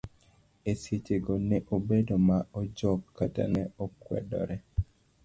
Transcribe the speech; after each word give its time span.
Eseche 0.71 1.15
go 1.23 1.35
ne 1.49 1.57
obedo 1.75 2.15
ma 2.27 2.37
ojok 2.59 3.01
kata 3.17 3.43
ne 3.53 3.63
okwedore. 3.85 4.55